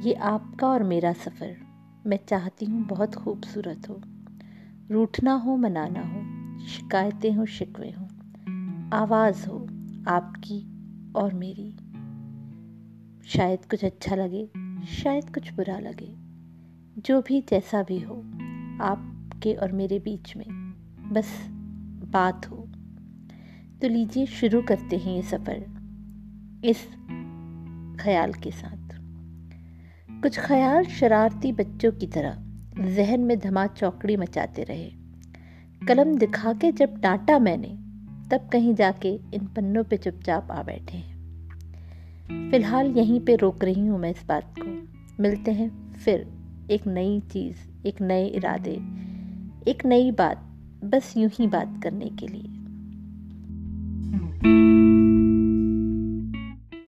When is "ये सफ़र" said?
25.16-25.66